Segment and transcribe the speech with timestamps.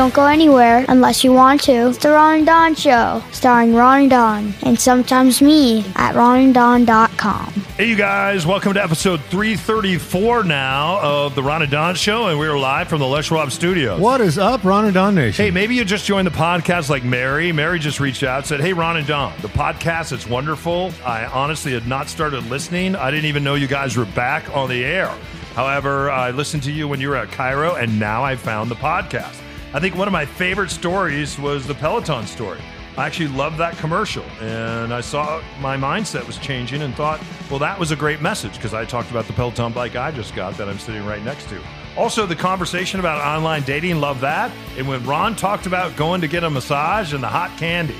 [0.00, 1.90] Don't go anywhere unless you want to.
[1.90, 7.52] It's the Ron and Don Show, starring Ron and Don, and sometimes me at ronanddon.com.
[7.76, 12.38] Hey, you guys, welcome to episode 334 now of the Ron and Don Show, and
[12.38, 14.00] we're live from the Les Schwab Studios.
[14.00, 15.44] What is up, Ron and Don Nation?
[15.44, 17.52] Hey, maybe you just joined the podcast like Mary.
[17.52, 20.94] Mary just reached out, said, Hey, Ron and Don, the podcast, it's wonderful.
[21.04, 22.96] I honestly had not started listening.
[22.96, 25.14] I didn't even know you guys were back on the air.
[25.54, 28.76] However, I listened to you when you were at KIRO, and now I found the
[28.76, 29.39] podcast.
[29.72, 32.60] I think one of my favorite stories was the Peloton story.
[32.96, 37.60] I actually loved that commercial, and I saw my mindset was changing and thought, well,
[37.60, 40.56] that was a great message because I talked about the Peloton bike I just got
[40.58, 41.62] that I'm sitting right next to.
[41.96, 44.50] Also, the conversation about online dating, love that.
[44.76, 47.96] And when Ron talked about going to get a massage and the hot candy,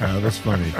[0.00, 0.68] Oh, that's funny.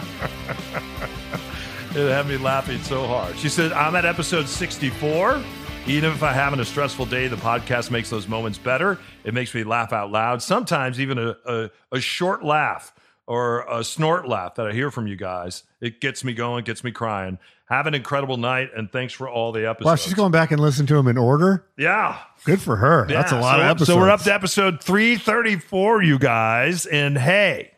[1.90, 3.38] it had me laughing so hard.
[3.38, 5.42] She said, I'm at episode 64.
[5.88, 8.98] Even if I'm having a stressful day, the podcast makes those moments better.
[9.22, 10.42] It makes me laugh out loud.
[10.42, 12.92] Sometimes even a, a, a short laugh
[13.28, 16.82] or a snort laugh that I hear from you guys, it gets me going, gets
[16.82, 17.38] me crying.
[17.66, 19.86] Have an incredible night, and thanks for all the episodes.
[19.86, 21.64] Wow, she's going back and listening to them in order.
[21.78, 22.18] Yeah.
[22.44, 23.06] Good for her.
[23.06, 23.88] That's a lot so, of episodes.
[23.88, 26.86] So we're up to episode 334, you guys.
[26.86, 27.72] And hey,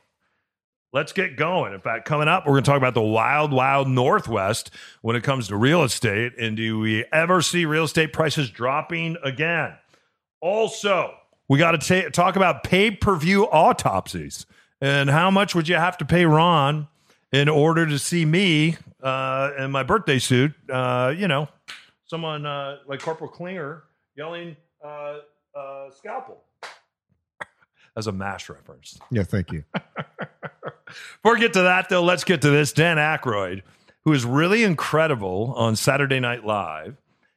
[0.93, 1.75] let's get going.
[1.75, 4.71] In fact, coming up, we're going to talk about the wild, wild Northwest
[5.03, 6.33] when it comes to real estate.
[6.39, 9.75] And do we ever see real estate prices dropping again?
[10.41, 11.15] Also,
[11.49, 14.47] we got to talk about pay per view autopsies
[14.81, 16.89] and how much would you have to pay Ron
[17.33, 20.53] in order to see me uh, in my birthday suit?
[20.71, 21.49] Uh, you know,
[22.05, 23.85] someone uh, like Corporal Klinger
[24.17, 25.19] yelling uh,
[25.55, 26.43] uh, scalpel.
[27.97, 28.97] As a MASH reference.
[29.11, 29.65] Yeah, thank you.
[31.23, 32.73] Before we get to that, though, let's get to this.
[32.73, 33.63] Dan Aykroyd,
[34.05, 36.97] who is really incredible on Saturday Night Live.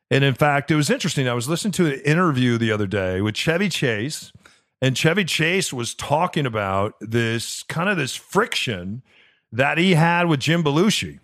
[0.10, 1.28] And in fact, it was interesting.
[1.28, 4.34] I was listening to an interview the other day with Chevy Chase,
[4.82, 9.04] and Chevy Chase was talking about this kind of this friction
[9.52, 11.20] that he had with Jim Belushi.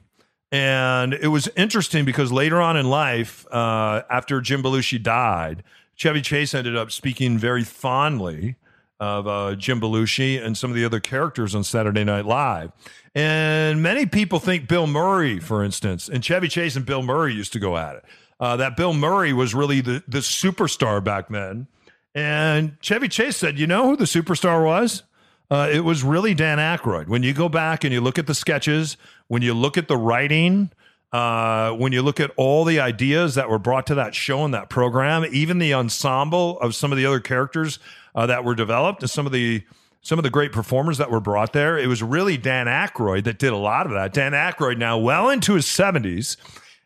[0.52, 5.64] And it was interesting because later on in life, uh, after Jim Belushi died,
[5.96, 8.56] Chevy Chase ended up speaking very fondly
[9.00, 12.72] of uh, Jim Belushi and some of the other characters on Saturday Night Live.
[13.14, 17.54] And many people think Bill Murray, for instance, and Chevy Chase and Bill Murray used
[17.54, 18.06] to go at it.
[18.40, 21.68] Uh, that Bill Murray was really the, the superstar back then.
[22.14, 25.04] And Chevy Chase said, you know who the superstar was?
[25.50, 27.08] Uh, it was really Dan Aykroyd.
[27.08, 28.98] When you go back and you look at the sketches,
[29.28, 30.72] when you look at the writing,
[31.12, 34.54] uh, when you look at all the ideas that were brought to that show and
[34.54, 37.80] that program, even the ensemble of some of the other characters
[38.18, 39.64] uh, that were developed, and some of the
[40.02, 43.40] some of the great performers that were brought there, it was really Dan Aykroyd that
[43.40, 44.14] did a lot of that.
[44.14, 46.36] Dan Aykroyd now well into his seventies,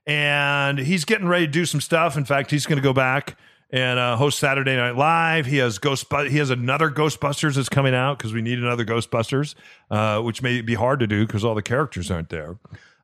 [0.06, 2.18] and he's getting ready to do some stuff.
[2.18, 3.38] In fact, he's going to go back
[3.70, 5.46] and uh, host Saturday Night Live.
[5.46, 6.06] He has Ghost.
[6.12, 9.56] He has another Ghostbusters that's coming out because we need another Ghostbusters,
[9.90, 12.58] uh, which may be hard to do because all the characters aren't there.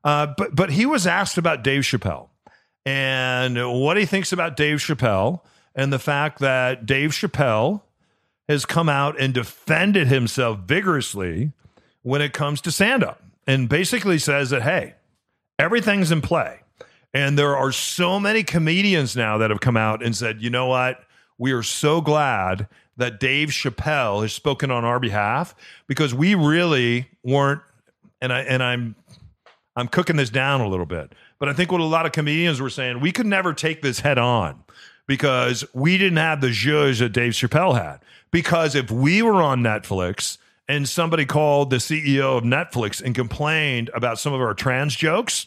[0.04, 2.28] Uh, but but he was asked about Dave Chappelle
[2.84, 5.40] and what he thinks about Dave Chappelle
[5.74, 7.82] and the fact that Dave Chappelle
[8.48, 11.52] has come out and defended himself vigorously
[12.02, 14.94] when it comes to stand up and basically says that hey,
[15.58, 16.60] everything's in play.
[17.14, 20.66] And there are so many comedians now that have come out and said, you know
[20.66, 21.02] what?
[21.38, 25.54] We are so glad that Dave Chappelle has spoken on our behalf
[25.86, 27.62] because we really weren't,
[28.20, 28.96] and I and I'm
[29.76, 32.60] I'm cooking this down a little bit, but I think what a lot of comedians
[32.60, 34.64] were saying, we could never take this head on
[35.06, 38.00] because we didn't have the zhuzh that Dave Chappelle had.
[38.30, 43.90] Because if we were on Netflix and somebody called the CEO of Netflix and complained
[43.94, 45.46] about some of our trans jokes,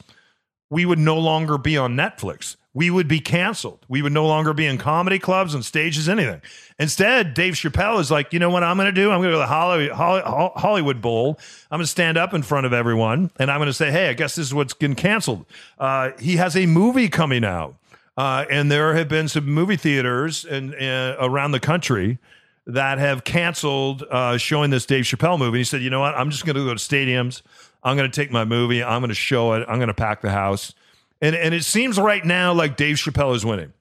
[0.70, 2.56] we would no longer be on Netflix.
[2.74, 3.86] We would be canceled.
[3.90, 6.42] We would no longer be in comedy clubs and stages, anything.
[6.80, 9.12] Instead, Dave Chappelle is like, you know what I'm going to do?
[9.12, 11.38] I'm going to go to the Hollywood, Bowl.
[11.70, 14.08] I'm going to stand up in front of everyone and I'm going to say, hey,
[14.08, 15.46] I guess this is what's getting canceled.
[15.78, 17.76] Uh, he has a movie coming out.
[18.16, 20.74] Uh, and there have been some movie theaters in,
[21.20, 22.20] around the country
[22.68, 25.50] that have canceled uh, showing this Dave Chappelle movie.
[25.50, 26.16] And He said, you know what?
[26.16, 27.42] I'm just going to go to stadiums.
[27.84, 28.84] I'm going to take my movie.
[28.84, 29.66] I'm going to show it.
[29.68, 30.74] I'm going to pack the house.
[31.22, 33.74] And, and it seems right now like Dave Chappelle is winning.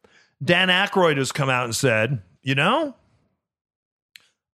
[0.42, 2.94] Dan Aykroyd has come out and said, you know,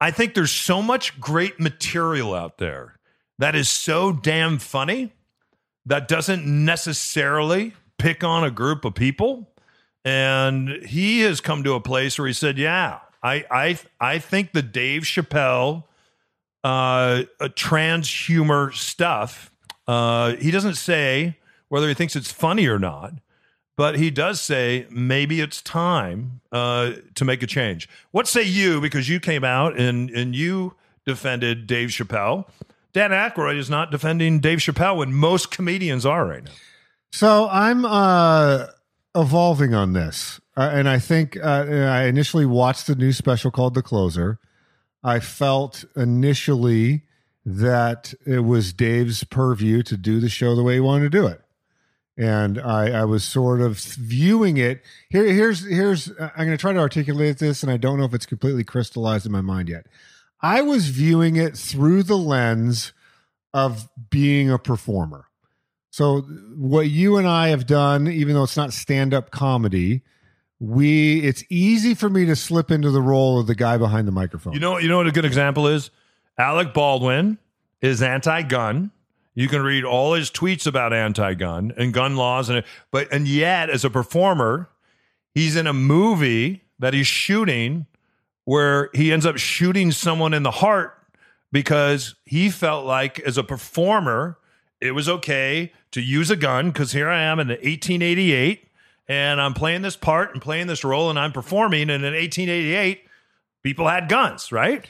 [0.00, 2.96] I think there's so much great material out there
[3.38, 5.12] that is so damn funny
[5.86, 9.50] that doesn't necessarily pick on a group of people.
[10.04, 14.52] And he has come to a place where he said, "Yeah, I I I think
[14.52, 15.84] the Dave Chappelle
[16.62, 19.50] uh, uh, trans humor stuff.
[19.88, 21.38] Uh, he doesn't say
[21.68, 23.14] whether he thinks it's funny or not,
[23.76, 27.88] but he does say maybe it's time uh, to make a change.
[28.12, 28.80] What say you?
[28.80, 30.74] Because you came out and and you
[31.04, 32.46] defended Dave Chappelle.
[32.92, 36.52] Dan Aykroyd is not defending Dave Chappelle when most comedians are right now.
[37.12, 38.66] So I'm uh,
[39.14, 43.74] evolving on this, uh, and I think uh, I initially watched the new special called
[43.74, 44.38] The Closer.
[45.02, 47.02] I felt initially
[47.44, 51.26] that it was Dave's purview to do the show the way he wanted to do
[51.26, 51.42] it,
[52.16, 54.82] and I, I was sort of viewing it.
[55.10, 56.08] Here, here's here's.
[56.18, 59.26] I'm going to try to articulate this, and I don't know if it's completely crystallized
[59.26, 59.86] in my mind yet.
[60.40, 62.92] I was viewing it through the lens
[63.54, 65.26] of being a performer.
[65.90, 66.22] So
[66.56, 70.02] what you and I have done, even though it's not stand up comedy,
[70.60, 74.12] we it's easy for me to slip into the role of the guy behind the
[74.12, 74.52] microphone.
[74.52, 75.90] You know, you know what a good example is.
[76.38, 77.38] Alec Baldwin
[77.80, 78.90] is anti-gun.
[79.34, 83.68] You can read all his tweets about anti-gun and gun laws, and but and yet
[83.68, 84.68] as a performer,
[85.34, 87.86] he's in a movie that he's shooting
[88.44, 90.98] where he ends up shooting someone in the heart
[91.50, 94.38] because he felt like as a performer
[94.80, 98.63] it was okay to use a gun because here I am in 1888
[99.08, 101.90] and I'm playing this part and playing this role and I'm performing.
[101.90, 103.02] And in 1888,
[103.62, 104.86] people had guns, right?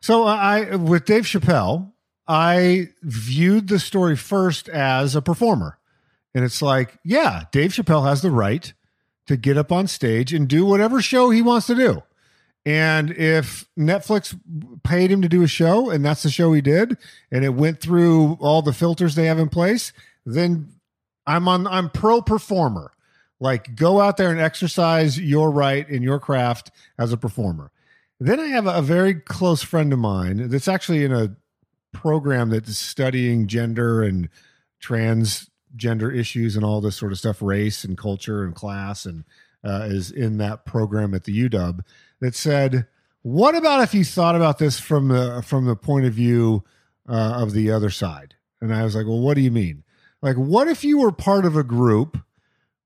[0.00, 1.92] So uh, I with Dave Chappelle,
[2.26, 5.78] I viewed the story first as a performer.
[6.34, 8.72] And it's like, yeah, Dave Chappelle has the right
[9.26, 12.02] to get up on stage and do whatever show he wants to do.
[12.64, 14.38] And if Netflix
[14.82, 16.98] paid him to do a show and that's the show he did
[17.30, 19.92] and it went through all the filters they have in place,
[20.26, 20.68] then
[21.26, 22.92] I'm on I'm pro performer.
[23.40, 27.70] Like go out there and exercise your right in your craft as a performer.
[28.20, 31.36] Then I have a, very close friend of mine that's actually in a
[31.92, 34.28] program that's studying gender and
[34.82, 39.24] transgender issues and all this sort of stuff, race and culture and class, and
[39.64, 41.80] uh, is in that program at the UW
[42.20, 42.86] that said,
[43.22, 46.64] "What about if you thought about this from the from the point of view
[47.08, 49.84] uh, of the other side?" And I was like, "Well, what do you mean?
[50.22, 52.18] Like, what if you were part of a group?"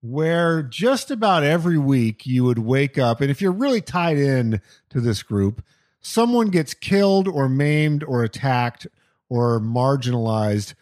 [0.03, 4.61] Where just about every week you would wake up and if you're really tied in
[4.91, 5.63] to this group
[6.01, 8.87] someone gets killed or maimed or attacked
[9.29, 10.75] or marginalized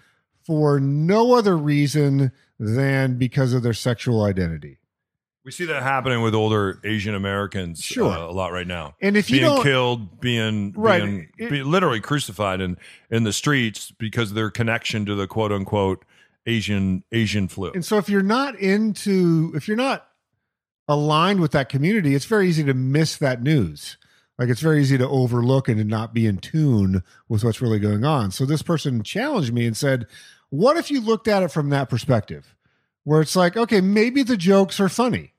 [0.46, 4.78] for no other reason than because of their sexual identity
[5.44, 8.10] We see that happening with older Asian Americans Sure.
[8.12, 8.94] uh, a lot right now.
[9.02, 11.02] And if you being killed, being Right.
[11.04, 12.76] being, It- be literally crucified in
[13.10, 16.04] in the streets because of their connection to the quote unquote
[16.46, 17.70] Asian Asian flu.
[17.72, 20.08] and so if you're not into if you're not
[20.88, 23.96] aligned with that community it's very easy to miss that news.
[24.38, 27.78] Like it's very easy to overlook and to not be in tune with what's really
[27.78, 28.30] going on.
[28.30, 30.06] So this person challenged me and said
[30.48, 32.54] what if you looked at it from that perspective
[33.04, 35.34] where it's like okay maybe the jokes are funny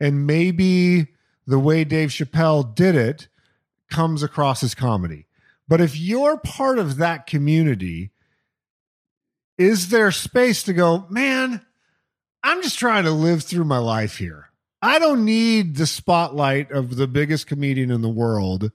[0.00, 1.08] and maybe
[1.46, 3.28] the way dave chappelle did it
[3.90, 5.26] comes across as comedy.
[5.68, 8.11] But if you're part of that community
[9.62, 11.64] is there space to go, man,
[12.42, 14.48] I'm just trying to live through my life here.
[14.82, 18.72] I don't need the spotlight of the biggest comedian in the world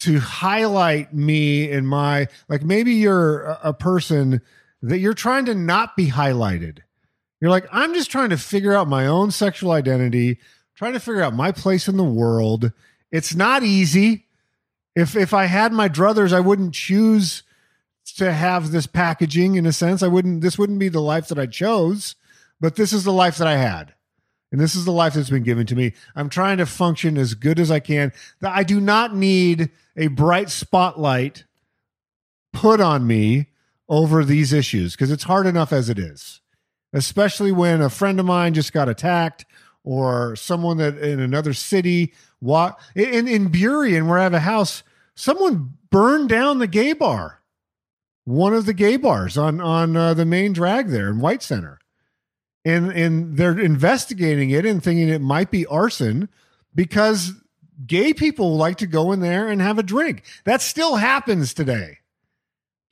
[0.00, 4.40] to highlight me and my like maybe you're a, person
[4.82, 6.78] that you're trying to not be highlighted.
[7.40, 10.38] You're like, I'm just trying to figure out my own sexual identity,
[10.74, 12.72] trying to figure out my place in the world.
[13.12, 14.26] It's not easy.
[14.96, 17.44] If if I had my druthers, I wouldn't choose
[18.12, 20.02] to have this packaging in a sense.
[20.02, 22.14] I wouldn't this wouldn't be the life that I chose,
[22.60, 23.94] but this is the life that I had.
[24.52, 25.92] And this is the life that's been given to me.
[26.16, 28.12] I'm trying to function as good as I can.
[28.42, 31.44] I do not need a bright spotlight
[32.52, 33.46] put on me
[33.88, 36.40] over these issues because it's hard enough as it is.
[36.92, 39.44] Especially when a friend of mine just got attacked
[39.84, 44.82] or someone that in another city wa- in in Burien where I have a house,
[45.14, 47.39] someone burned down the gay bar
[48.30, 51.78] one of the gay bars on on uh, the main drag there in White Center,
[52.64, 56.28] and and they're investigating it and thinking it might be arson
[56.74, 57.32] because
[57.86, 60.22] gay people like to go in there and have a drink.
[60.44, 61.98] That still happens today.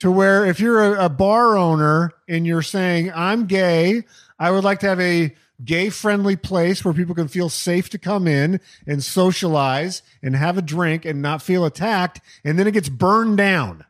[0.01, 4.03] To where if you're a, a bar owner and you're saying I'm gay,
[4.37, 7.97] I would like to have a gay friendly place where people can feel safe to
[7.97, 12.71] come in and socialize and have a drink and not feel attacked, and then it
[12.71, 13.85] gets burned down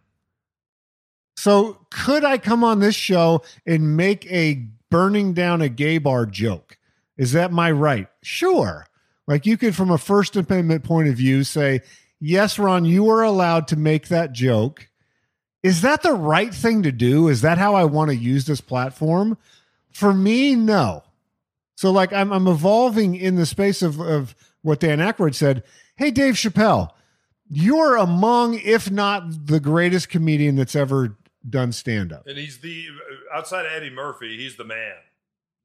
[1.39, 6.25] So could I come on this show and make a burning down a gay bar
[6.25, 6.77] joke?
[7.15, 8.09] Is that my right?
[8.21, 8.85] Sure.
[9.25, 11.79] Like you could, from a First Amendment point of view, say,
[12.19, 14.89] yes, Ron, you are allowed to make that joke.
[15.63, 17.29] Is that the right thing to do?
[17.29, 19.37] Is that how I want to use this platform?
[19.93, 21.03] For me, no.
[21.75, 25.63] So like I'm I'm evolving in the space of of what Dan Aykroyd said.
[25.95, 26.89] Hey, Dave Chappelle,
[27.49, 31.15] you're among, if not the greatest comedian that's ever
[31.47, 32.27] done stand up.
[32.27, 34.93] And he's the uh, outside of Eddie Murphy, he's the man.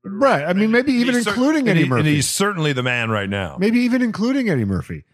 [0.06, 0.44] Right.
[0.44, 2.00] I mean, maybe even He's cer- including and Eddie he- Murphy.
[2.00, 3.56] And he's certainly the man right now.
[3.58, 5.04] maybe even including Eddie Murphy.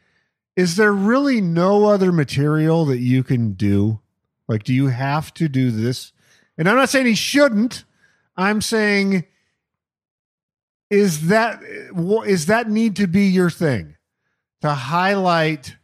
[0.57, 4.01] Is there really no other material that you can do?
[4.49, 6.13] Like, do you have to do this?
[6.59, 7.85] And I'm not saying he shouldn't.
[8.37, 9.25] I'm saying,
[10.91, 13.97] is that is that need to be your thing
[14.61, 15.77] to highlight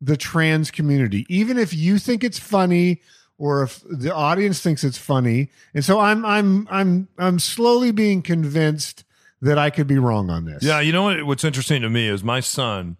[0.00, 3.00] the trans community, even if you think it's funny
[3.42, 5.50] or if the audience thinks it's funny?
[5.74, 9.02] And so I'm I'm I'm I'm slowly being convinced
[9.40, 10.62] that I could be wrong on this.
[10.62, 11.24] Yeah, you know what?
[11.24, 12.98] What's interesting to me is my son.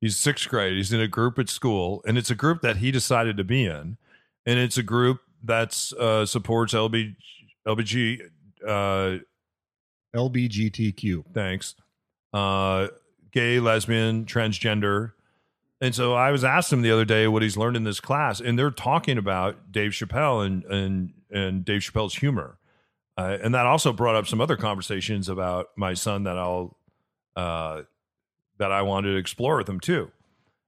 [0.00, 0.76] He's sixth grade.
[0.76, 3.64] He's in a group at school, and it's a group that he decided to be
[3.64, 3.96] in,
[4.44, 7.14] and it's a group that's uh, supports LB,
[7.64, 8.22] LBG.
[8.66, 9.18] Uh,
[10.16, 11.24] LBGTQ.
[11.32, 11.76] thanks,
[12.32, 12.88] uh,
[13.30, 15.12] gay, lesbian, transgender.
[15.86, 18.40] And so I was asked him the other day what he's learned in this class,
[18.40, 22.58] and they're talking about Dave Chappelle and and and Dave Chappelle's humor,
[23.16, 26.76] uh, and that also brought up some other conversations about my son that I'll
[27.36, 27.82] uh,
[28.58, 30.10] that I wanted to explore with him too.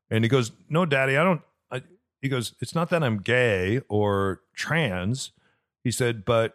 [0.09, 1.83] And he goes, "No, Daddy, I don't." I,
[2.23, 5.33] he goes, "It's not that I'm gay or trans."
[5.83, 6.55] He said, "But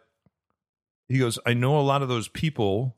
[1.09, 2.95] he goes, I know a lot of those people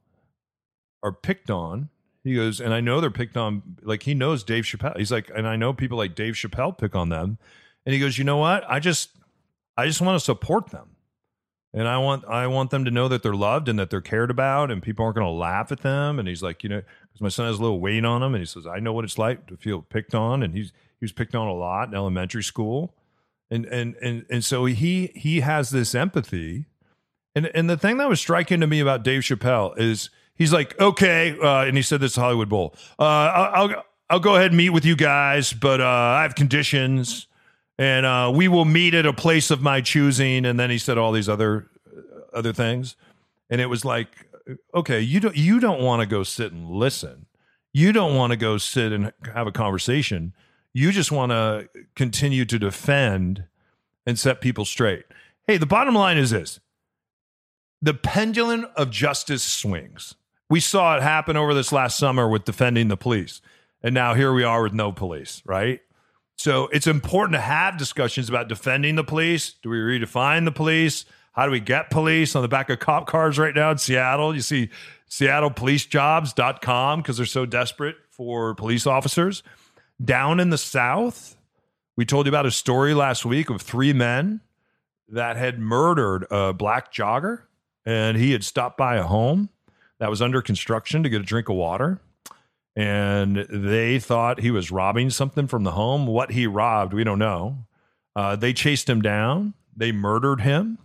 [1.01, 1.89] are picked on."
[2.25, 3.61] He goes, and I know they're picked on.
[3.83, 4.97] Like he knows Dave Chappelle.
[4.97, 7.37] He's like, and I know people like Dave Chappelle pick on them.
[7.85, 8.63] And he goes, you know what?
[8.67, 9.11] I just,
[9.77, 10.95] I just want to support them,
[11.71, 14.31] and I want, I want them to know that they're loved and that they're cared
[14.31, 16.17] about, and people aren't going to laugh at them.
[16.17, 18.41] And he's like, you know, because my son has a little weight on him, and
[18.41, 21.11] he says, I know what it's like to feel picked on, and he's he was
[21.11, 22.95] picked on a lot in elementary school,
[23.51, 26.65] and and and and so he he has this empathy.
[27.35, 30.79] And and the thing that was striking to me about Dave Chappelle is he's like,
[30.79, 32.75] okay, uh, and he said this Hollywood Bowl.
[32.99, 37.27] Uh, I'll, I'll go ahead and meet with you guys, but uh, I have conditions,
[37.77, 40.45] and uh, we will meet at a place of my choosing.
[40.45, 41.69] And then he said all these other
[42.33, 42.95] other things,
[43.49, 44.27] and it was like,
[44.73, 47.25] okay, you don't you don't want to go sit and listen.
[47.73, 50.33] You don't want to go sit and have a conversation.
[50.73, 53.45] You just want to continue to defend
[54.05, 55.05] and set people straight.
[55.47, 56.59] Hey, the bottom line is this
[57.81, 60.15] the pendulum of justice swings.
[60.49, 63.41] We saw it happen over this last summer with defending the police.
[63.81, 65.79] And now here we are with no police, right?
[66.37, 69.53] So it's important to have discussions about defending the police.
[69.61, 71.05] Do we redefine the police?
[71.33, 74.35] How do we get police on the back of cop cars right now in Seattle?
[74.35, 74.69] You see
[75.09, 79.43] seattlepolicejobs.com because they're so desperate for police officers.
[80.03, 81.35] Down in the South,
[81.95, 84.41] we told you about a story last week of three men
[85.09, 87.43] that had murdered a black jogger
[87.85, 89.49] and he had stopped by a home
[89.99, 91.99] that was under construction to get a drink of water
[92.75, 96.07] and they thought he was robbing something from the home.
[96.07, 97.65] What he robbed we don't know.
[98.15, 99.53] Uh, they chased him down.
[99.75, 100.77] They murdered him.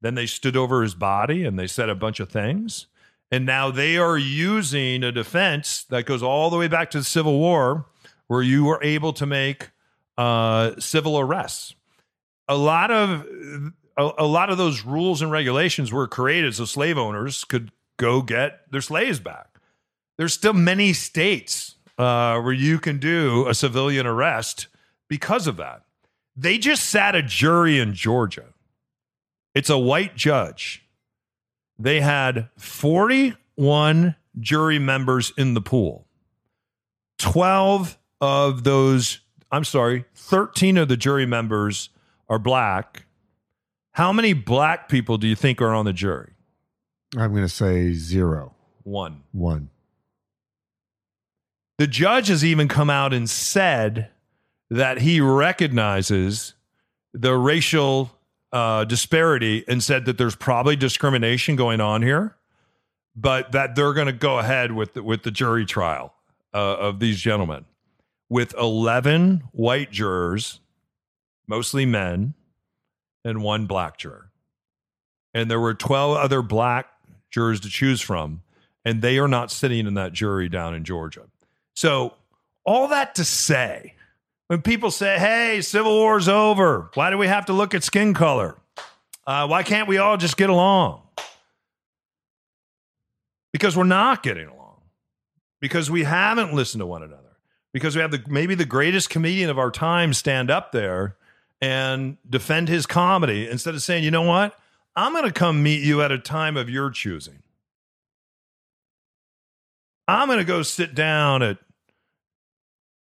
[0.00, 2.86] Then they stood over his body and they said a bunch of things.
[3.30, 7.04] And now they are using a defense that goes all the way back to the
[7.04, 7.86] civil war
[8.26, 9.70] where you were able to make
[10.18, 11.74] uh, civil arrests.
[12.48, 13.24] A lot of
[13.96, 18.22] a, a lot of those rules and regulations were created so slave owners could go
[18.22, 19.58] get their slaves back.
[20.16, 24.68] There's still many states uh, where you can do a civilian arrest
[25.08, 25.82] because of that.
[26.34, 28.46] They just sat a jury in Georgia.
[29.54, 30.82] It's a white judge.
[31.78, 36.06] They had 41 jury members in the pool.
[37.18, 39.20] 12 of those,
[39.52, 41.90] I'm sorry, 13 of the jury members
[42.30, 43.04] are black.
[43.92, 46.32] How many black people do you think are on the jury?
[47.16, 49.22] I'm going to say zero, One.
[49.32, 49.70] one.
[51.78, 54.10] The judge has even come out and said
[54.70, 56.54] that he recognizes
[57.12, 58.10] the racial
[58.52, 62.36] uh, disparity and said that there's probably discrimination going on here,
[63.16, 66.14] but that they're going to go ahead with the, with the jury trial
[66.54, 67.64] uh, of these gentlemen
[68.28, 70.60] with 11 white jurors,
[71.48, 72.34] mostly men,
[73.24, 74.30] and one black juror.
[75.34, 76.88] And there were 12 other black
[77.30, 78.42] jurors to choose from,
[78.84, 81.22] and they are not sitting in that jury down in Georgia.
[81.74, 82.14] So,
[82.64, 83.94] all that to say,
[84.48, 88.14] When people say, hey, Civil War's over, why do we have to look at skin
[88.14, 88.56] color?
[89.26, 91.02] Uh, why can't we all just get along?
[93.52, 94.80] Because we're not getting along.
[95.60, 97.36] Because we haven't listened to one another.
[97.72, 101.16] Because we have the maybe the greatest comedian of our time stand up there
[101.60, 104.58] and defend his comedy instead of saying, you know what?
[104.96, 107.42] I'm going to come meet you at a time of your choosing.
[110.08, 111.58] I'm going to go sit down at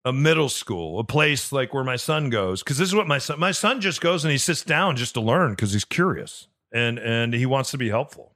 [0.03, 3.17] a middle school, a place like where my son goes, because this is what my
[3.17, 6.47] son my son just goes and he sits down just to learn because he's curious
[6.71, 8.35] and and he wants to be helpful.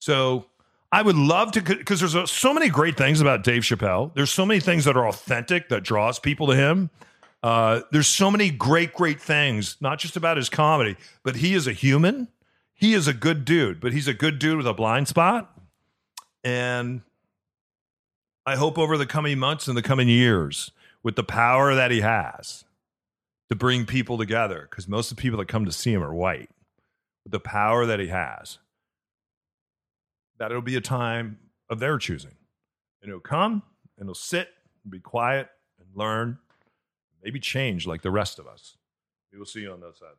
[0.00, 0.46] So
[0.90, 4.12] I would love to because there's so many great things about Dave Chappelle.
[4.14, 6.90] There's so many things that are authentic that draws people to him.
[7.42, 11.66] Uh, there's so many great, great things, not just about his comedy, but he is
[11.66, 12.28] a human.
[12.72, 15.58] He is a good dude, but he's a good dude with a blind spot.
[16.44, 17.02] And
[18.46, 20.70] I hope over the coming months and the coming years,
[21.02, 22.64] with the power that he has
[23.48, 26.14] to bring people together, because most of the people that come to see him are
[26.14, 26.50] white,
[27.24, 28.58] with the power that he has,
[30.38, 32.36] that it'll be a time of their choosing.
[33.00, 33.62] And he'll come
[33.98, 34.48] and he'll sit
[34.84, 36.38] and be quiet and learn,
[37.22, 38.76] maybe change like the rest of us.
[39.32, 40.16] We will see you on the side.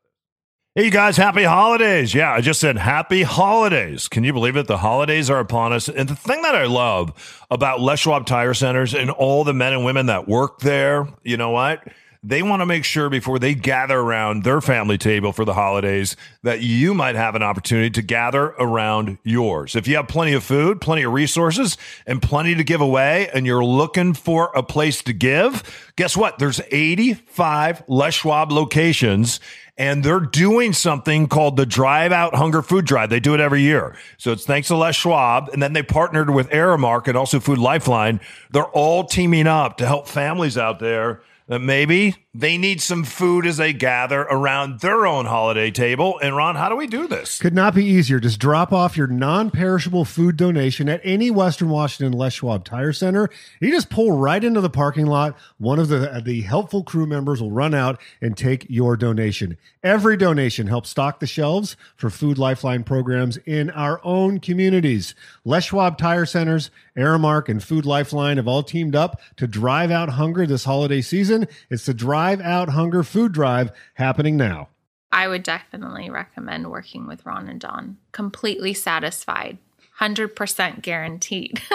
[0.76, 2.16] Hey, you guys, happy holidays.
[2.16, 4.08] Yeah, I just said happy holidays.
[4.08, 4.66] Can you believe it?
[4.66, 5.88] The holidays are upon us.
[5.88, 9.74] And the thing that I love about Les Schwab Tire Centers and all the men
[9.74, 11.88] and women that work there, you know what?
[12.26, 16.16] They want to make sure before they gather around their family table for the holidays
[16.42, 19.76] that you might have an opportunity to gather around yours.
[19.76, 21.78] If you have plenty of food, plenty of resources,
[22.08, 26.40] and plenty to give away, and you're looking for a place to give, guess what?
[26.40, 29.42] There's 85 Les Schwab locations
[29.78, 33.10] and they're doing something called the Drive Out Hunger Food Drive.
[33.10, 33.98] They do it every year.
[34.18, 35.50] So it's thanks to Les Schwab.
[35.50, 38.22] And then they partnered with Aramark and also Food Lifeline.
[38.52, 41.22] They're all teaming up to help families out there
[41.54, 46.20] that maybe they need some food as they gather around their own holiday table.
[46.20, 47.38] And Ron, how do we do this?
[47.38, 48.20] Could not be easier.
[48.20, 52.92] Just drop off your non perishable food donation at any Western Washington Les Schwab Tire
[52.92, 53.30] Center.
[53.60, 55.38] You just pull right into the parking lot.
[55.60, 59.56] One of the, uh, the helpful crew members will run out and take your donation.
[59.84, 65.14] Every donation helps stock the shelves for Food Lifeline programs in our own communities.
[65.46, 70.10] Les Schwab Tire Centers, Aramark, and Food Lifeline have all teamed up to drive out
[70.10, 71.43] hunger this holiday season.
[71.70, 74.70] It's the Drive Out Hunger Food Drive happening now.
[75.12, 77.98] I would definitely recommend working with Ron and Don.
[78.12, 79.60] Completely satisfied.
[80.04, 81.62] 100% guaranteed.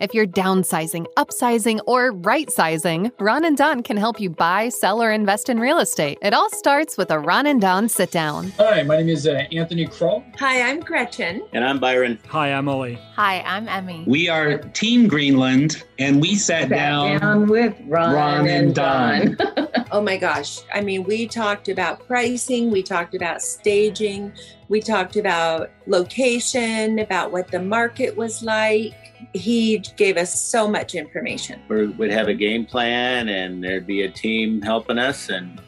[0.00, 5.02] if you're downsizing, upsizing, or right sizing, Ron and Don can help you buy, sell,
[5.02, 6.18] or invest in real estate.
[6.22, 8.50] It all starts with a Ron and Don sit down.
[8.58, 10.24] Hi, my name is uh, Anthony Kroll.
[10.38, 11.46] Hi, I'm Gretchen.
[11.52, 12.18] And I'm Byron.
[12.28, 12.98] Hi, I'm Ollie.
[13.16, 14.04] Hi, I'm Emmy.
[14.06, 19.36] We are Team Greenland, and we sat, Sat down, down with Ron, Ron and Don.
[19.90, 20.60] oh my gosh.
[20.72, 24.32] I mean, we talked about pricing, we talked about staging,
[24.68, 28.94] we talked about location, about what the market was like.
[29.34, 31.60] He gave us so much information.
[31.68, 35.60] We would have a game plan, and there'd be a team helping us, and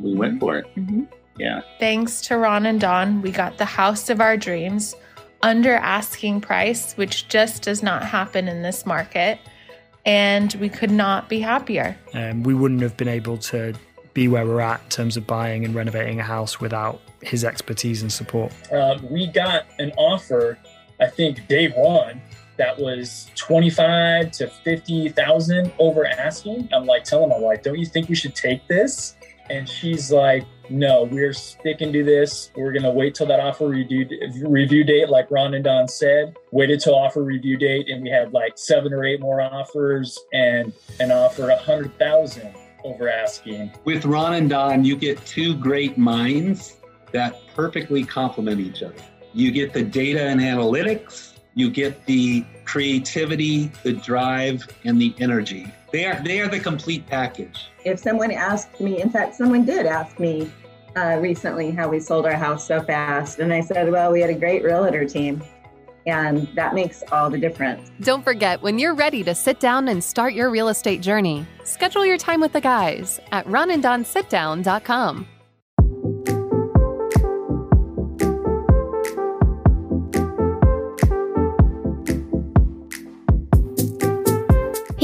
[0.00, 0.66] we went for it.
[0.76, 1.04] Mm-hmm.
[1.38, 1.60] Yeah.
[1.78, 4.94] Thanks to Ron and Don, we got the house of our dreams
[5.42, 9.38] under asking price, which just does not happen in this market.
[10.06, 11.96] And we could not be happier.
[12.14, 13.74] Um, we wouldn't have been able to
[14.14, 18.00] be where we're at in terms of buying and renovating a house without his expertise
[18.00, 18.52] and support.
[18.72, 20.58] Uh, we got an offer,
[21.00, 22.22] I think, day one
[22.56, 26.68] that was 25 to 50,000 over asking.
[26.72, 29.16] I'm like telling my wife, don't you think we should take this?
[29.50, 32.50] And she's like, no, we're sticking to this.
[32.56, 34.08] We're going to wait till that offer review,
[34.42, 36.36] review date, like Ron and Don said.
[36.50, 40.72] Waited till offer review date, and we had like seven or eight more offers and
[41.00, 43.72] an offer 100,000 over asking.
[43.84, 46.76] With Ron and Don, you get two great minds
[47.12, 48.94] that perfectly complement each other.
[49.32, 55.72] You get the data and analytics, you get the creativity, the drive, and the energy.
[55.90, 57.68] They are they are the complete package.
[57.84, 60.50] If someone asked me, in fact, someone did ask me
[60.94, 64.30] uh, recently how we sold our house so fast, and I said, well, we had
[64.30, 65.42] a great realtor team.
[66.06, 67.90] And that makes all the difference.
[68.02, 72.06] Don't forget, when you're ready to sit down and start your real estate journey, schedule
[72.06, 75.26] your time with the guys at ronanddonsitdown.com.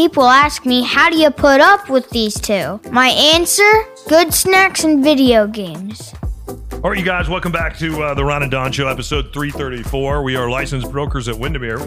[0.02, 2.80] People ask me, how do you put up with these two?
[2.90, 3.62] My answer
[4.08, 6.12] good snacks and video games.
[6.48, 10.24] All right, you guys, welcome back to uh, the Ron and Don Show, episode 334.
[10.24, 11.78] We are licensed brokers at Windermere.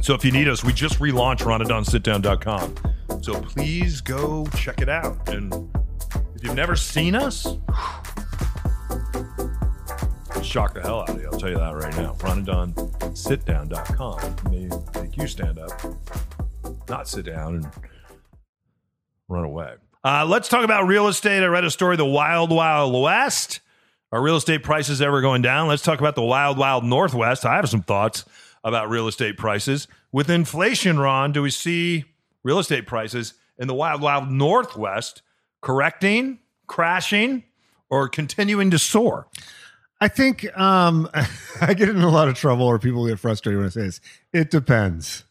[0.00, 3.22] So if you need us, we just relaunched ronanddonsitdown.com.
[3.22, 5.28] So please go check it out.
[5.28, 5.52] And
[6.34, 7.42] if you've never seen us,
[10.42, 11.28] shock the hell out of you.
[11.30, 12.14] I'll tell you that right now.
[12.14, 15.78] RonandDonSitDown.com may make you stand up,
[16.88, 17.66] not sit down and
[19.28, 19.74] run away.
[20.04, 21.42] Uh, let's talk about real estate.
[21.42, 23.60] I read a story, the Wild Wild West.
[24.12, 25.66] Are real estate prices ever going down?
[25.66, 27.44] Let's talk about the Wild Wild Northwest.
[27.44, 28.24] I have some thoughts
[28.62, 29.88] about real estate prices.
[30.12, 32.04] With inflation, Ron, do we see
[32.44, 35.22] real estate prices in the Wild Wild Northwest
[35.60, 37.42] correcting, crashing,
[37.90, 39.26] or continuing to soar?
[40.00, 41.08] I think um,
[41.60, 44.00] I get in a lot of trouble, or people get frustrated when I say this.
[44.32, 45.24] It depends.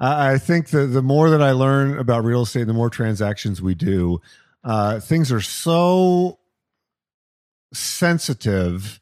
[0.00, 3.74] I think the the more that I learn about real estate, the more transactions we
[3.74, 4.20] do,
[4.64, 6.38] uh, things are so
[7.72, 8.98] sensitive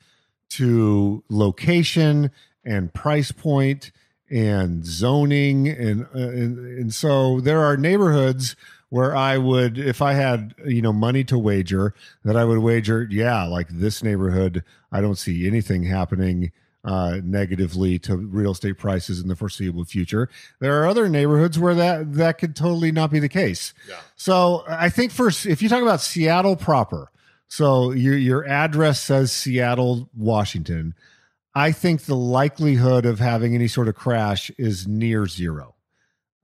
[0.50, 2.30] to location
[2.64, 3.92] and price point
[4.30, 8.56] and zoning and, uh, and and so there are neighborhoods
[8.90, 13.06] where I would if I had you know money to wager that I would wager
[13.10, 16.52] yeah like this neighborhood I don't see anything happening
[16.84, 20.28] uh, negatively to real estate prices in the foreseeable future.
[20.60, 23.74] There are other neighborhoods where that that could totally not be the case.
[24.16, 27.10] So I think first, if you talk about Seattle proper,
[27.48, 30.94] so your your address says Seattle, Washington.
[31.54, 35.74] I think the likelihood of having any sort of crash is near zero.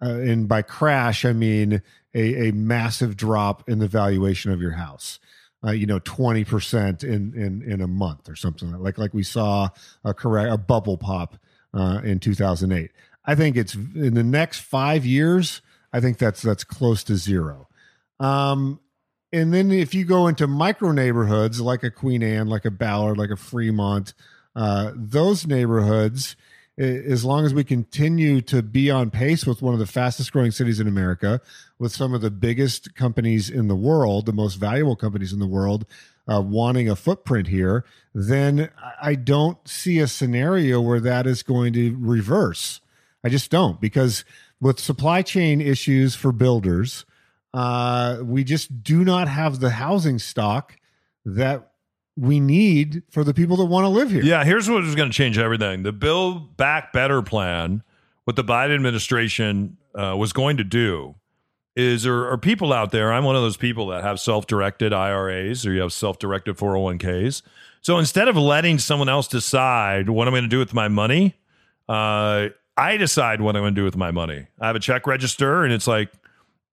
[0.03, 1.83] Uh, and by crash, I mean
[2.14, 5.20] a, a massive drop in the valuation of your house.
[5.64, 9.22] Uh, you know, twenty percent in in in a month or something like like we
[9.22, 9.68] saw
[10.05, 11.37] a correct a bubble pop
[11.72, 12.90] uh, in two thousand eight.
[13.24, 15.62] I think it's in the next five years.
[15.92, 17.68] I think that's that's close to zero.
[18.20, 18.81] Um,
[19.33, 23.18] and then if you go into micro neighborhoods like a Queen Anne, like a Ballard,
[23.18, 24.14] like a Fremont,
[24.55, 26.37] uh, those neighborhoods,
[26.77, 30.51] as long as we continue to be on pace with one of the fastest growing
[30.51, 31.41] cities in America,
[31.79, 35.47] with some of the biggest companies in the world, the most valuable companies in the
[35.47, 35.87] world,
[36.27, 37.85] uh, wanting a footprint here,
[38.15, 42.81] then I- don't see a scenario where that is going to reverse.
[43.23, 44.25] I just don't because
[44.61, 47.05] with supply chain issues for builders,
[47.53, 50.77] uh, we just do not have the housing stock
[51.25, 51.71] that
[52.16, 54.22] we need for the people that want to live here.
[54.22, 55.83] Yeah, here's what is going to change everything.
[55.83, 57.83] The Build Back Better plan,
[58.24, 61.16] what the Biden administration uh, was going to do,
[61.77, 63.12] is there are people out there.
[63.12, 66.57] I'm one of those people that have self directed IRAs or you have self directed
[66.57, 67.42] 401ks.
[67.81, 71.35] So instead of letting someone else decide what I'm going to do with my money,
[71.88, 74.46] uh, I decide what I'm going to do with my money.
[74.61, 76.11] I have a check register, and it's like,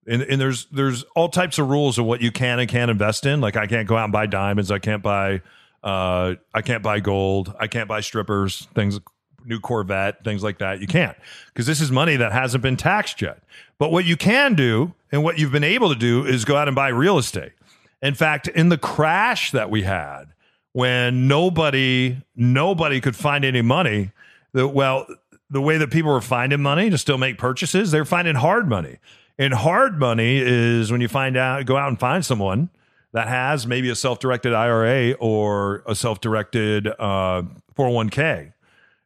[0.07, 3.25] and, and there's there's all types of rules of what you can and can't invest
[3.25, 3.41] in.
[3.41, 4.71] Like I can't go out and buy diamonds.
[4.71, 5.41] I can't buy
[5.83, 7.53] uh, I can't buy gold.
[7.59, 8.67] I can't buy strippers.
[8.73, 8.99] Things
[9.45, 10.81] new Corvette, things like that.
[10.81, 13.43] You can't because this is money that hasn't been taxed yet.
[13.77, 16.67] But what you can do and what you've been able to do is go out
[16.67, 17.53] and buy real estate.
[18.01, 20.25] In fact, in the crash that we had
[20.73, 24.11] when nobody nobody could find any money,
[24.53, 25.05] the well
[25.49, 28.97] the way that people were finding money to still make purchases, they're finding hard money.
[29.37, 32.69] And hard money is when you find out go out and find someone
[33.13, 37.43] that has maybe a self-directed IRA or a self-directed uh,
[37.75, 38.53] 401k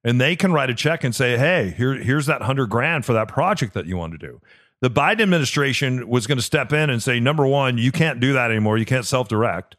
[0.03, 3.13] and they can write a check and say, "Hey, here, here's that hundred grand for
[3.13, 4.39] that project that you want to do."
[4.81, 8.33] The Biden administration was going to step in and say, number one, you can't do
[8.33, 8.77] that anymore.
[8.77, 9.75] You can't self-direct.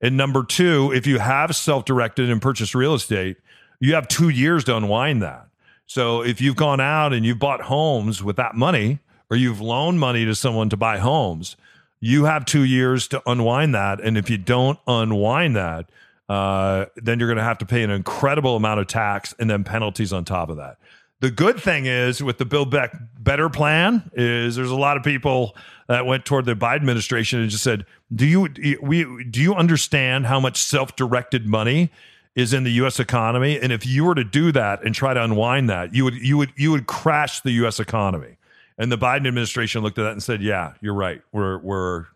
[0.00, 3.36] And number two, if you have self-directed and purchased real estate,
[3.78, 5.46] you have two years to unwind that.
[5.86, 8.98] So if you've gone out and you've bought homes with that money,
[9.30, 11.56] or you've loaned money to someone to buy homes,
[12.00, 14.00] you have two years to unwind that.
[14.00, 15.90] And if you don't unwind that,
[16.28, 19.64] uh, then you're going to have to pay an incredible amount of tax and then
[19.64, 20.78] penalties on top of that.
[21.20, 25.02] The good thing is with the Build Back Better plan is there's a lot of
[25.02, 25.56] people
[25.88, 28.48] that went toward the Biden administration and just said, "Do you
[28.80, 31.90] we do you understand how much self-directed money
[32.36, 33.00] is in the U.S.
[33.00, 33.58] economy?
[33.58, 36.36] And if you were to do that and try to unwind that, you would you
[36.36, 37.80] would you would crash the U.S.
[37.80, 38.37] economy."
[38.78, 41.20] And the Biden administration looked at that and said, "Yeah, you're right.
[41.32, 42.06] We're we're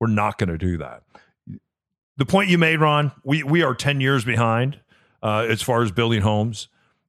[0.00, 1.02] we're not going to do that."
[2.16, 4.80] the point you made, Ron, we we are ten years behind
[5.22, 6.68] uh, as far as building homes.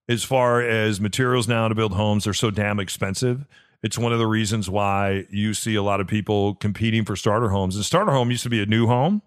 [0.09, 3.45] As far as materials now to build homes, they're so damn expensive.
[3.83, 7.49] It's one of the reasons why you see a lot of people competing for starter
[7.49, 7.75] homes.
[7.75, 9.21] And starter home used to be a new home,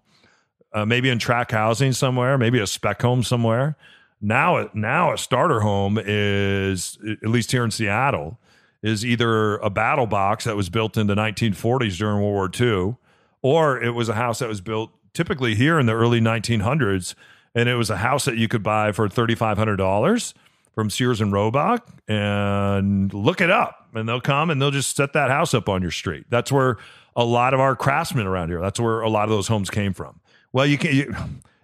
[0.73, 3.77] uh, maybe in track housing somewhere, maybe a spec home somewhere.
[4.19, 8.39] Now, now a starter home is at least here in Seattle
[8.83, 12.95] is either a battle box that was built in the 1940s during World War II,
[13.41, 17.15] or it was a house that was built typically here in the early 1900s,
[17.53, 20.33] and it was a house that you could buy for $3,500
[20.73, 21.87] from Sears and Roebuck.
[22.07, 23.89] And look it up.
[23.93, 26.25] and they'll come and they'll just set that house up on your street.
[26.29, 26.77] That's where
[27.15, 28.61] a lot of our craftsmen around here.
[28.61, 30.19] That's where a lot of those homes came from.
[30.53, 30.95] Well, you can.
[30.95, 31.15] You,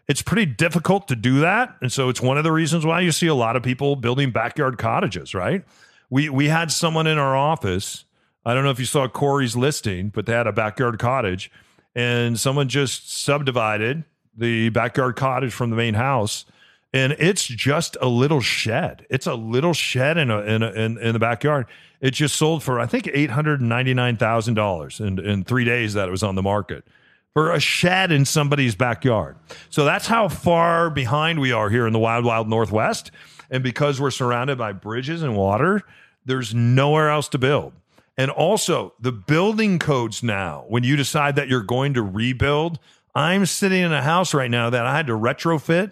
[0.07, 3.11] it's pretty difficult to do that, and so it's one of the reasons why you
[3.11, 5.33] see a lot of people building backyard cottages.
[5.33, 5.65] Right?
[6.09, 8.05] We we had someone in our office.
[8.45, 11.51] I don't know if you saw Corey's listing, but they had a backyard cottage,
[11.95, 16.45] and someone just subdivided the backyard cottage from the main house
[16.93, 19.05] and it's just a little shed.
[19.09, 21.67] It's a little shed in a, in, a, in in the backyard.
[21.99, 25.65] It just sold for I think eight hundred ninety nine thousand dollars in in three
[25.65, 26.85] days that it was on the market
[27.33, 29.35] for a shed in somebody's backyard.
[29.69, 33.11] So that's how far behind we are here in the wild wild northwest.
[33.49, 35.81] And because we're surrounded by bridges and water,
[36.25, 37.73] there's nowhere else to build.
[38.17, 40.65] And also the building codes now.
[40.67, 42.79] When you decide that you're going to rebuild,
[43.13, 45.91] I'm sitting in a house right now that I had to retrofit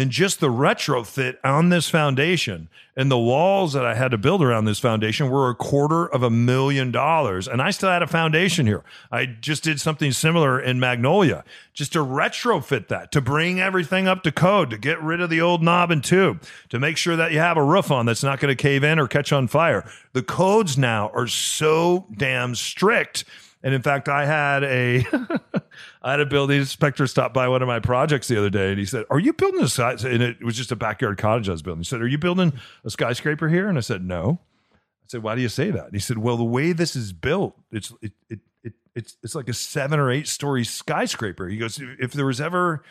[0.00, 4.42] and just the retrofit on this foundation and the walls that I had to build
[4.42, 7.46] around this foundation were a quarter of a million dollars.
[7.46, 8.82] And I still had a foundation here.
[9.12, 14.22] I just did something similar in Magnolia just to retrofit that, to bring everything up
[14.22, 17.32] to code, to get rid of the old knob and tube, to make sure that
[17.32, 19.86] you have a roof on that's not going to cave in or catch on fire.
[20.14, 23.26] The codes now are so damn strict.
[23.62, 25.04] And in fact, I had a
[26.02, 28.78] I had a building inspector stop by one of my projects the other day, and
[28.78, 31.52] he said, "Are you building a sky?" And it was just a backyard cottage I
[31.52, 31.80] was building.
[31.80, 34.40] He said, "Are you building a skyscraper here?" And I said, "No."
[34.72, 37.12] I said, "Why do you say that?" And he said, "Well, the way this is
[37.12, 41.58] built, it's it it, it it's it's like a seven or eight story skyscraper." He
[41.58, 42.82] goes, "If there was ever."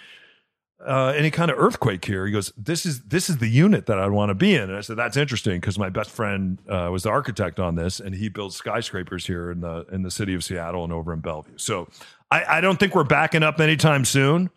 [0.85, 2.25] Uh, any kind of earthquake here.
[2.25, 4.77] He goes, "This is this is the unit that I'd want to be in." And
[4.77, 8.15] I said, "That's interesting because my best friend uh, was the architect on this, and
[8.15, 11.57] he builds skyscrapers here in the in the city of Seattle and over in Bellevue."
[11.57, 11.89] So
[12.31, 14.51] I, I don't think we're backing up anytime soon.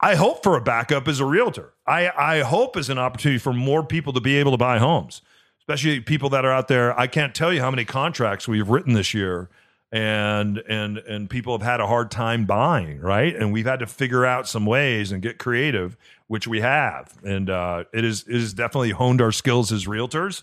[0.00, 1.74] I hope for a backup as a realtor.
[1.86, 5.22] I, I hope as an opportunity for more people to be able to buy homes,
[5.58, 6.98] especially people that are out there.
[6.98, 9.48] I can't tell you how many contracts we've written this year
[9.90, 13.86] and and and people have had a hard time buying right and we've had to
[13.86, 15.96] figure out some ways and get creative
[16.26, 20.42] which we have and uh, it is it has definitely honed our skills as realtors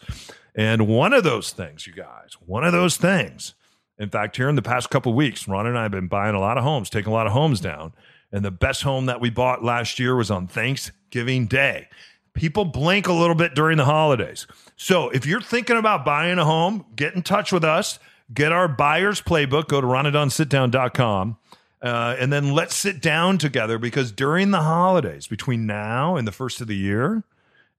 [0.56, 3.54] and one of those things you guys one of those things
[3.98, 6.40] in fact, here in the past couple weeks, Ron and I have been buying a
[6.40, 7.94] lot of homes, taking a lot of homes down.
[8.32, 11.88] And the best home that we bought last year was on Thanksgiving Day.
[12.34, 14.46] People blink a little bit during the holidays.
[14.76, 17.98] So if you're thinking about buying a home, get in touch with us.
[18.34, 19.68] Get our buyer's playbook.
[19.68, 21.38] Go to ronanddonsitdown.com.
[21.82, 26.32] Uh, and then let's sit down together because during the holidays, between now and the
[26.32, 27.24] first of the year,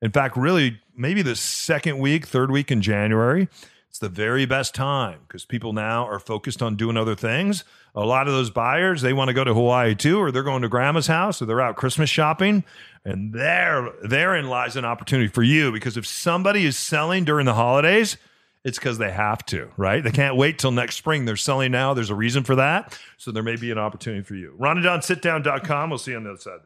[0.00, 3.48] in fact, really maybe the second week, third week in January,
[3.88, 7.64] it's the very best time because people now are focused on doing other things.
[7.94, 10.62] A lot of those buyers, they want to go to Hawaii too, or they're going
[10.62, 12.62] to grandma's house, or they're out Christmas shopping.
[13.04, 17.54] And there, therein lies an opportunity for you because if somebody is selling during the
[17.54, 18.18] holidays,
[18.66, 20.02] it's because they have to, right?
[20.02, 21.24] They can't wait till next spring.
[21.24, 21.94] They're selling now.
[21.94, 22.98] There's a reason for that.
[23.16, 24.56] So there may be an opportunity for you.
[24.58, 25.88] RonandDonSitDown.com.
[25.88, 26.58] We'll see you on the other side.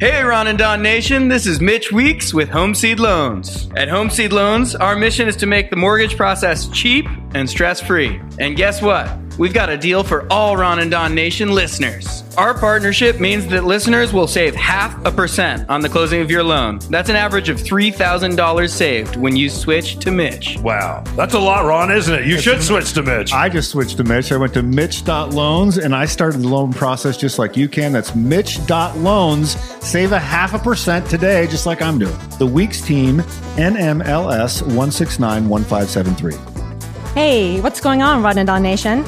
[0.00, 3.70] Hey, Ron and Don Nation, this is Mitch Weeks with Homeseed Loans.
[3.76, 8.20] At Homeseed Loans, our mission is to make the mortgage process cheap and stress free.
[8.38, 9.06] And guess what?
[9.36, 12.22] We've got a deal for all Ron and Don Nation listeners.
[12.36, 16.44] Our partnership means that listeners will save half a percent on the closing of your
[16.44, 16.78] loan.
[16.90, 20.58] That's an average of $3,000 saved when you switch to Mitch.
[20.60, 21.02] Wow.
[21.16, 22.26] That's a lot, Ron, isn't it?
[22.26, 23.32] You should switch to Mitch.
[23.32, 24.30] I just switched to Mitch.
[24.30, 27.92] I went to Mitch.loans and I started the loan process just like you can.
[27.92, 29.50] That's Mitch.loans.
[29.84, 32.16] Save a half a percent today, just like I'm doing.
[32.38, 33.18] The Weeks team,
[33.56, 37.14] NMLS 1691573.
[37.14, 39.04] Hey, what's going on, Ron and Don Nation?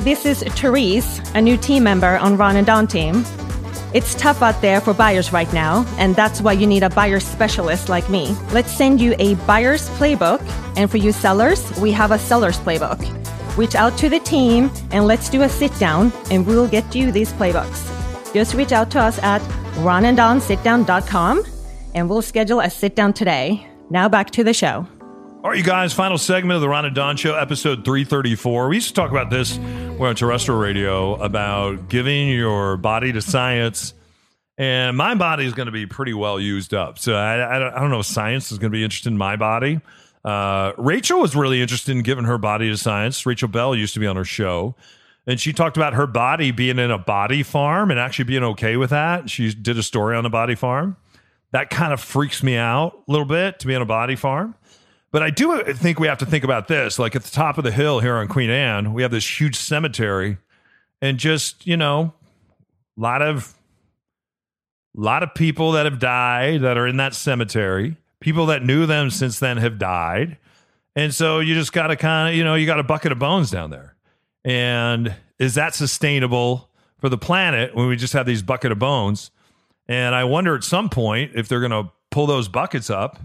[0.00, 3.24] This is Therese, a new team member on Ron and Don team.
[3.92, 7.18] It's tough out there for buyers right now, and that's why you need a buyer
[7.18, 8.36] specialist like me.
[8.52, 10.40] Let's send you a buyer's playbook,
[10.76, 12.98] and for you sellers, we have a seller's playbook.
[13.56, 17.10] Reach out to the team and let's do a sit down, and we'll get you
[17.10, 17.92] these playbooks.
[18.32, 19.42] Just reach out to us at
[19.78, 21.44] ronanddonsitdown.com,
[21.94, 23.66] and we'll schedule a sit down today.
[23.90, 24.86] Now back to the show.
[25.42, 28.68] All right, you guys, final segment of the Ron and Don Show, episode 334.
[28.68, 29.56] We used to talk about this
[29.98, 33.94] we're on terrestrial radio about giving your body to science.
[34.56, 36.98] And my body is going to be pretty well used up.
[36.98, 39.18] So I, I, don't, I don't know if science is going to be interested in
[39.18, 39.80] my body.
[40.24, 43.26] Uh, Rachel was really interested in giving her body to science.
[43.26, 44.76] Rachel Belle used to be on her show.
[45.26, 48.76] And she talked about her body being in a body farm and actually being okay
[48.76, 49.28] with that.
[49.28, 50.96] She did a story on a body farm.
[51.50, 54.54] That kind of freaks me out a little bit to be on a body farm.
[55.10, 56.98] But I do think we have to think about this.
[56.98, 59.56] Like at the top of the hill here on Queen Anne, we have this huge
[59.56, 60.38] cemetery
[61.00, 62.12] and just, you know,
[62.96, 63.54] a lot of
[64.94, 67.96] lot of people that have died that are in that cemetery.
[68.20, 70.36] People that knew them since then have died.
[70.96, 73.18] And so you just got to kind of, you know, you got a bucket of
[73.18, 73.94] bones down there.
[74.44, 76.68] And is that sustainable
[76.98, 79.30] for the planet when we just have these bucket of bones?
[79.86, 83.20] And I wonder at some point if they're going to pull those buckets up,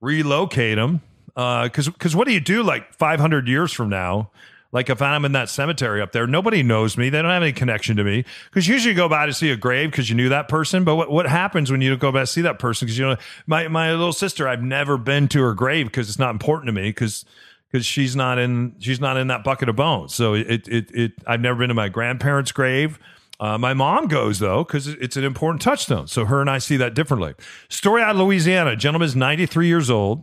[0.00, 1.00] relocate them.
[1.34, 4.30] Because because what do you do like 500 years from now?
[4.72, 7.10] Like if I'm in that cemetery up there, nobody knows me.
[7.10, 8.24] They don't have any connection to me.
[8.46, 10.82] Because usually you go by to see a grave because you knew that person.
[10.82, 12.86] But what, what happens when you go by to see that person?
[12.86, 13.16] Because you know,
[13.46, 16.72] my my little sister, I've never been to her grave because it's not important to
[16.72, 16.88] me.
[16.88, 17.26] Because
[17.70, 20.14] because she's not in she's not in that bucket of bones.
[20.14, 22.98] So it it it I've never been to my grandparents' grave.
[23.40, 26.06] Uh, my mom goes though because it's an important touchstone.
[26.06, 27.34] So her and I see that differently.
[27.68, 30.22] Story out of Louisiana: gentleman is 93 years old,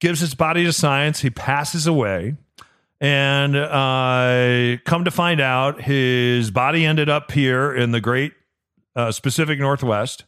[0.00, 1.20] gives his body to science.
[1.20, 2.36] He passes away,
[3.00, 8.32] and uh, come to find out, his body ended up here in the Great
[8.96, 10.24] uh, Pacific Northwest,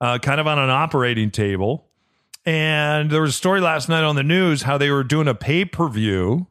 [0.00, 1.86] uh, kind of on an operating table.
[2.46, 5.34] And there was a story last night on the news how they were doing a
[5.34, 6.46] pay per view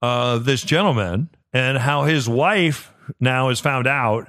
[0.00, 4.28] of this gentleman and how his wife now has found out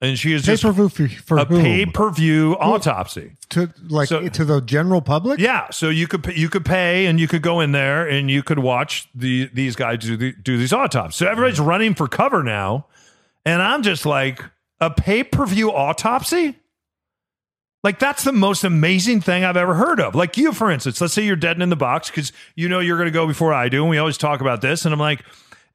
[0.00, 3.32] and she is just Pay-per-view for, for a pay per view autopsy.
[3.50, 5.38] to like So- to the general public.
[5.38, 8.42] Yeah, so you could you could pay and you could go in there and you
[8.42, 11.16] could watch the these guys do the, do these autopsies.
[11.16, 11.68] So everybody's mm-hmm.
[11.68, 12.86] running for cover now,
[13.44, 14.42] and I'm just like
[14.80, 16.56] a pay per view autopsy.
[17.82, 20.14] Like that's the most amazing thing I've ever heard of.
[20.14, 22.98] Like you, for instance, let's say you're dead in the box because you know you're
[22.98, 24.84] going to go before I do, and we always talk about this.
[24.84, 25.24] And I'm like,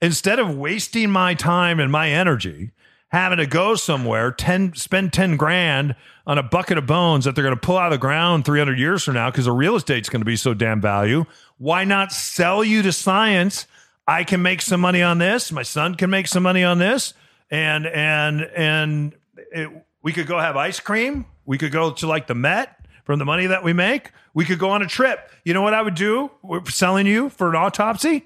[0.01, 2.71] instead of wasting my time and my energy
[3.15, 5.95] having to go somewhere, ten spend ten grand
[6.27, 8.77] on a bucket of bones that they're going to pull out of the ground 300
[8.77, 11.25] years from now because the real estate's going to be so damn value.
[11.57, 13.67] Why not sell you to science?
[14.07, 15.51] I can make some money on this.
[15.51, 17.13] My son can make some money on this,
[17.49, 19.15] and and and
[19.51, 19.69] it,
[20.03, 21.25] we could go have ice cream.
[21.45, 24.11] We could go to like the Met from the money that we make.
[24.33, 25.31] We could go on a trip.
[25.45, 26.31] You know what I would do?
[26.43, 28.25] We're selling you for an autopsy.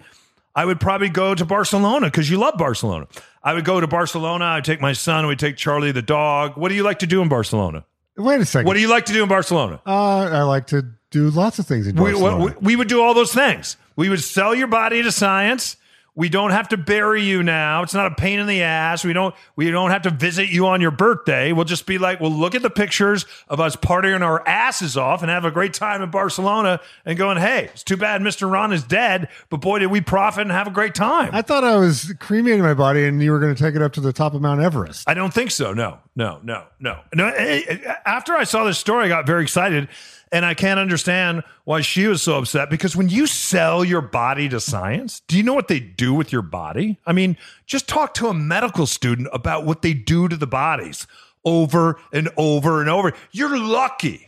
[0.56, 3.08] I would probably go to Barcelona because you love Barcelona.
[3.43, 4.45] I would go to Barcelona.
[4.45, 5.28] I'd take my son.
[5.28, 6.58] We'd take Charlie the dog.
[6.58, 7.86] What do you like to do in Barcelona?
[8.17, 8.67] Wait a second.
[8.67, 9.80] What do you like to do in Barcelona?
[9.86, 13.13] Uh, I like to do lots of things in We, we, we would do all
[13.13, 13.78] those things.
[13.95, 15.78] We would sell your body to science.
[16.15, 17.84] We don't have to bury you now.
[17.84, 19.06] It's not a pain in the ass.
[19.06, 21.54] We don't we don't have to visit you on your birthday.
[21.54, 25.22] We'll just be like, we'll look at the pictures of us partying our asses off
[25.22, 28.52] and have a great time in Barcelona and going, hey, it's too bad Mr.
[28.52, 31.30] Ron is dead, but boy, did we profit and have a great time.
[31.34, 33.93] I thought I was cremating my body and you were going to take it up
[33.93, 35.08] to the top of Mount Everest.
[35.08, 35.74] I don't think so.
[35.74, 37.00] No, no, no, no.
[37.13, 37.28] No.
[37.30, 39.88] eh, eh, After I saw this story, I got very excited,
[40.32, 42.70] and I can't understand why she was so upset.
[42.70, 46.32] Because when you sell your body to science, do you know what they do with
[46.32, 47.00] your body?
[47.06, 51.08] I mean, just talk to a medical student about what they do to the bodies
[51.46, 53.13] over and over and over.
[53.32, 54.28] You're lucky.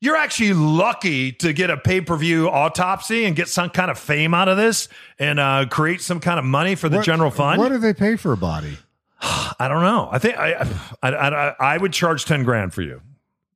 [0.00, 3.98] You're actually lucky to get a pay per view autopsy and get some kind of
[3.98, 4.88] fame out of this
[5.18, 7.60] and uh, create some kind of money for the What- general fund.
[7.60, 8.78] What do they pay for a body?
[9.20, 10.08] I don't know.
[10.10, 10.68] I think I
[11.02, 13.00] I, I, I would charge ten grand for you.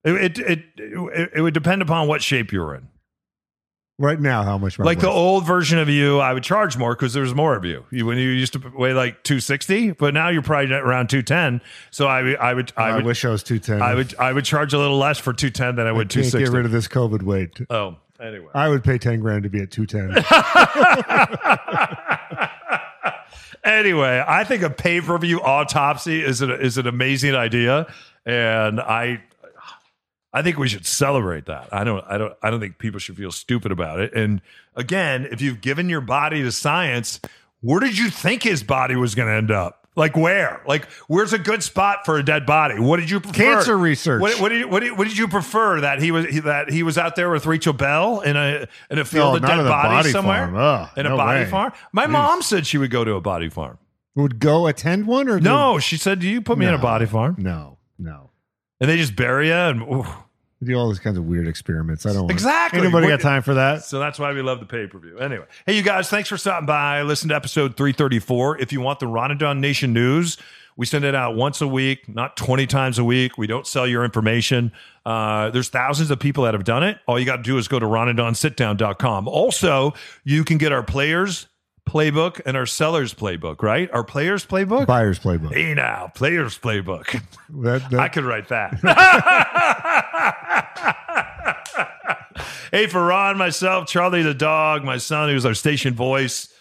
[0.06, 2.88] It, it it it it would depend upon what shape you were in.
[3.98, 4.78] Right now, how much?
[4.78, 7.86] Like the old version of you, I would charge more because there's more of you.
[7.90, 8.04] you.
[8.04, 11.62] When you used to weigh like two sixty, but now you're probably around two ten.
[11.90, 13.80] So I I would I, I would wish I was two ten.
[13.82, 16.20] I would I would charge a little less for two ten than I would two
[16.20, 17.58] Can't get rid of this COVID weight.
[17.70, 18.50] Oh, anyway.
[18.54, 20.10] I would pay ten grand to be at two ten.
[23.64, 27.86] anyway, I think a pay per view autopsy is an is an amazing idea,
[28.26, 29.22] and I
[30.32, 31.68] I think we should celebrate that.
[31.72, 34.14] I don't I don't I don't think people should feel stupid about it.
[34.14, 34.42] And
[34.74, 37.20] again, if you've given your body to science,
[37.60, 39.88] where did you think his body was going to end up?
[39.98, 40.60] Like where?
[40.66, 42.78] Like where's a good spot for a dead body?
[42.78, 43.34] What did you prefer?
[43.34, 44.20] Cancer research.
[44.20, 45.80] What, what, did, you, what, did, what did you prefer?
[45.80, 48.98] That he was he, that he was out there with Rachel Belle in a in
[48.98, 50.48] a field No, of dead bodies body somewhere?
[50.48, 50.56] farm.
[50.56, 51.50] Ugh, in a body way.
[51.50, 51.72] farm?
[51.92, 52.10] My Jeez.
[52.10, 53.78] mom said she would go to a body farm.
[54.16, 57.06] would go attend one or No, she said, "Do you put me in a body
[57.06, 58.25] farm?" No, no.
[58.80, 59.54] And they just bury you.
[59.54, 60.06] And ooh.
[60.60, 62.06] We do all these kinds of weird experiments.
[62.06, 62.80] I don't want exactly.
[62.80, 63.84] Anybody What- got time for that?
[63.84, 65.18] So that's why we love the pay per view.
[65.18, 67.02] Anyway, hey, you guys, thanks for stopping by.
[67.02, 68.58] Listen to episode 334.
[68.60, 70.38] If you want the Ron and Don Nation news,
[70.78, 73.36] we send it out once a week, not 20 times a week.
[73.36, 74.72] We don't sell your information.
[75.04, 76.98] Uh, there's thousands of people that have done it.
[77.06, 79.28] All you got to do is go to ronanddonsitdown.com.
[79.28, 81.46] Also, you can get our players
[81.86, 83.90] playbook and our sellers playbook, right?
[83.92, 84.86] Our players playbook?
[84.86, 85.54] Buyer's playbook.
[85.54, 87.22] Hey now, players playbook.
[87.48, 88.80] That, that- I could write that.
[92.72, 96.52] hey, for Ron, myself, Charlie the dog, my son, who's our station voice.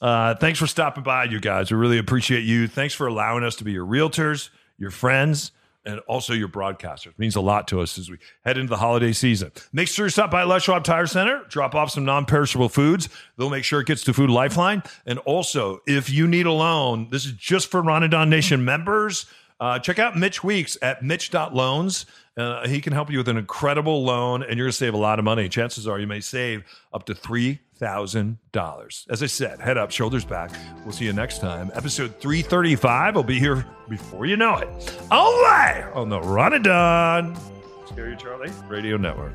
[0.00, 1.70] Uh, thanks for stopping by, you guys.
[1.70, 2.66] We really appreciate you.
[2.66, 5.52] Thanks for allowing us to be your realtors, your friends,
[5.84, 7.08] and also your broadcasters.
[7.08, 9.52] It means a lot to us as we head into the holiday season.
[9.72, 13.08] Make sure you stop by Les Schwab Tire Center, drop off some non perishable foods.
[13.36, 14.82] They'll make sure it gets to Food Lifeline.
[15.06, 18.64] And also, if you need a loan, this is just for Ron and Don Nation
[18.64, 19.26] members.
[19.60, 22.06] Uh, check out Mitch Weeks at Mitch.loans.
[22.36, 24.98] Uh, he can help you with an incredible loan, and you're going to save a
[24.98, 25.48] lot of money.
[25.48, 29.06] Chances are you may save up to $3,000.
[29.10, 30.50] As I said, head up, shoulders back.
[30.84, 31.70] We'll see you next time.
[31.74, 34.68] Episode 335 will be here before you know it.
[35.10, 37.36] Only on the Ron and Don
[37.86, 39.34] Scary Charlie Radio Network.